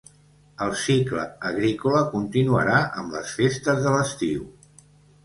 [0.67, 4.49] El cicle agrícola continuarà amb les festes de l’estiu.